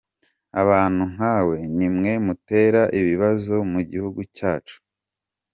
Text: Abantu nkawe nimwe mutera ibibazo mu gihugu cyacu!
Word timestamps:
Abantu 0.61 1.03
nkawe 1.13 1.57
nimwe 1.77 2.11
mutera 2.25 2.81
ibibazo 2.99 3.55
mu 3.71 3.79
gihugu 3.91 4.19
cyacu! 4.37 4.77